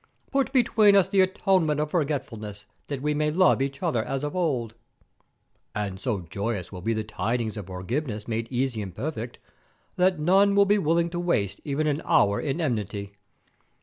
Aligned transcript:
Put 0.31 0.51
between 0.51 0.95
us 0.95 1.09
the 1.09 1.21
atonement 1.21 1.79
of 1.79 1.91
forgetfulness, 1.91 2.65
that 2.87 3.03
we 3.03 3.13
may 3.13 3.29
love 3.29 3.61
each 3.61 3.83
other 3.83 4.03
as 4.03 4.23
of 4.23 4.35
old,' 4.35 4.73
and 5.75 5.99
so 5.99 6.21
joyous 6.21 6.71
will 6.71 6.81
be 6.81 6.95
the 6.95 7.03
tidings 7.03 7.55
of 7.55 7.67
forgiveness 7.67 8.27
made 8.27 8.47
easy 8.49 8.81
and 8.81 8.95
perfect, 8.95 9.37
that 9.97 10.17
none 10.19 10.55
will 10.55 10.65
be 10.65 10.79
willing 10.79 11.11
to 11.11 11.19
waste 11.19 11.61
even 11.63 11.85
an 11.85 12.01
hour 12.03 12.39
in 12.41 12.59
enmity. 12.59 13.13